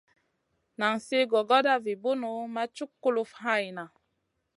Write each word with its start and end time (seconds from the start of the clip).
Nan 0.79 0.95
sli 1.03 1.19
gogoda 1.31 1.75
vi 1.83 1.93
bunu 2.01 2.31
ma 2.53 2.63
cuk 2.75 2.91
kulufn 3.03 3.39
hayna. 3.43 3.85